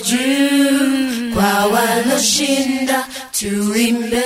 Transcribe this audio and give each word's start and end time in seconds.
juu 0.00 1.34
kwa 1.34 1.66
waloshinda 1.66 3.06
tuimbe. 3.38 4.22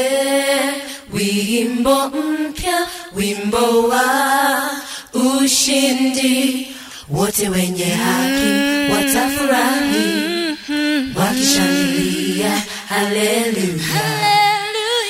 Wimbo 1.13 2.09
mpya 2.09 2.87
wimbo 3.17 3.89
wa 3.89 4.03
ushindi. 5.15 6.67
Wote 7.09 7.49
wenye 7.49 7.85
haki 7.85 8.93
watafurahi. 8.93 10.31
Wakishangilia 11.17 12.63
haleluya. 12.89 14.01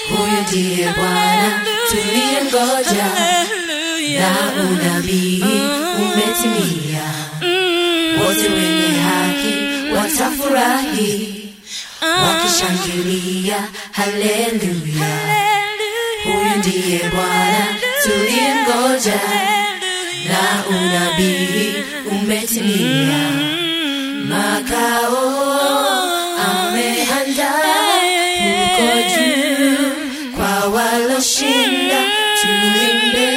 Huyu 0.09 0.43
ndiye 0.49 0.89
bwana 0.97 1.61
tuliyemgoja 1.91 3.05
na 4.21 4.63
unabii 4.71 5.43
mm. 5.45 5.97
umetimia. 6.03 7.03
Mm. 7.43 8.21
Wote 8.27 8.49
wenye 8.49 9.00
watafurahi 10.21 11.49
wakishangilia 12.03 13.69
haleluya. 13.93 15.19
Huyu 16.25 16.57
ndiye 16.59 16.99
bwana 17.15 17.67
tuliyemgoja 18.03 19.21
na 20.29 20.65
unabii 20.69 21.75
umetimia. 22.11 23.31
Makao 24.29 25.41
ameandaa 26.51 27.91
huko 28.43 28.93
juu 29.17 29.91
kwa 30.37 30.69
waloshinda. 30.69 32.01
Tuimbe 32.43 33.31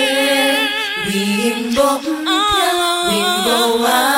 wimbo 1.07 2.01
mpya 2.01 2.71
wimbo 3.09 3.83
wa 3.83 4.12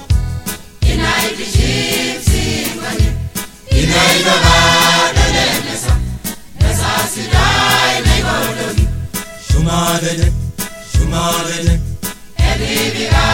shumadede 9.53 10.33
shumadede 10.93 11.81
tingiria 12.37 13.25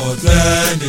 otwende 0.00 0.88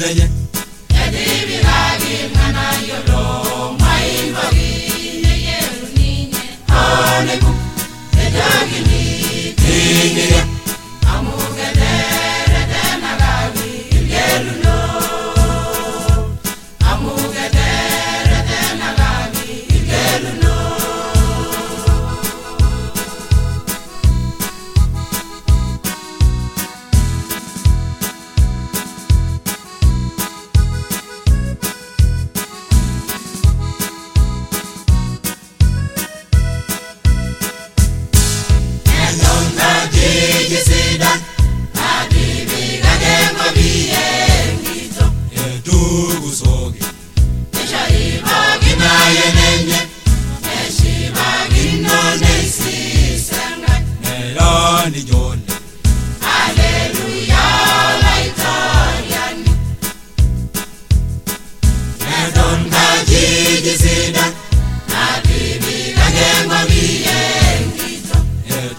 shumadede 0.00 0.30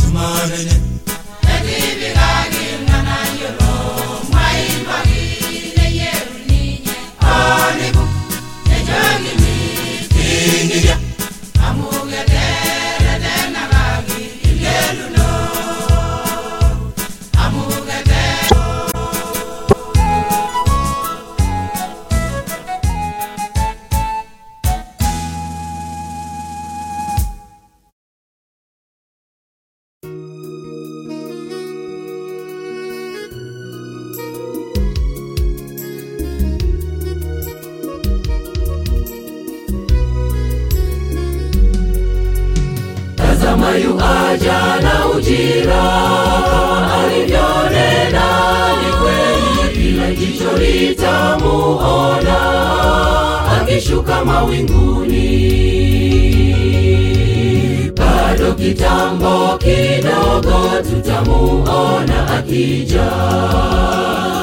shumadede 0.00 0.76
tingiria 1.40 2.59
jicho 50.70 50.78
litamuona 50.78 52.38
akishuka 53.60 54.24
mawinguni. 54.24 55.30
Bado 57.96 58.54
kitambo 58.54 59.58
kidogo 59.58 60.68
tutamuona 60.90 62.28
akija. 62.38 63.10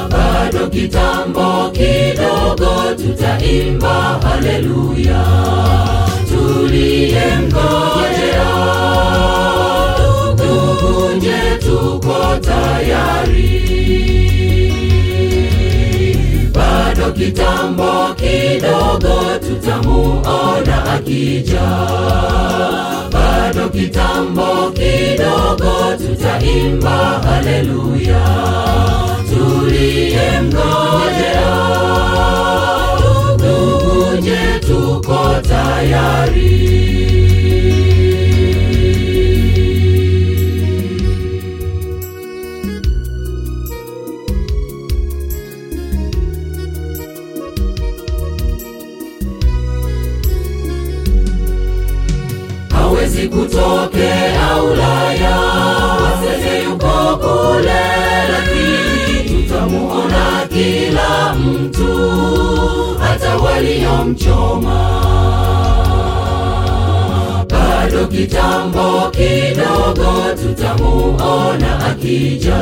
Bado 0.10 0.68
kitambo 0.70 1.72
kidogo 1.72 2.94
tutaimba 2.98 4.20
haleluya. 4.24 5.24
Tuliyemngojea 6.30 8.50
tukunje 10.38 11.40
tuko 11.60 12.16
tayari 12.42 13.27
kitambo 17.18 18.14
kidogo 18.16 19.16
tutamuona 19.48 20.84
akija. 20.94 21.68
Bado 23.12 23.70
kitambo 23.70 24.72
kidogo 24.72 25.98
tutaimba 25.98 27.22
haleluya. 27.26 28.26
Tuliyemngojea 29.30 31.58
tukunje 33.38 34.60
tuko 34.68 35.20
tayari 35.50 36.87
kitambo 68.48 69.12
kidogo 69.12 70.12
tutamuona 70.42 71.86
akija, 71.86 72.60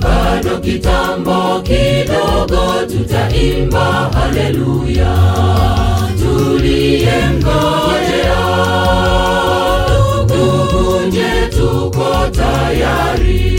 bado 0.00 0.58
kitambo 0.60 1.62
kidogo 1.62 2.62
tutaimba 2.90 4.10
haleluya. 4.14 5.14
Tuliyemngojea 6.18 8.42
tukunje 10.26 11.32
tuko 11.50 12.08
tayari. 12.32 13.52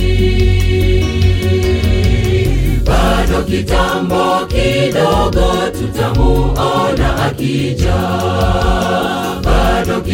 Bado 2.86 3.44
kitambo 3.44 4.46
kidogo 4.48 5.54
tutamuona 5.80 7.24
akija 7.25 7.96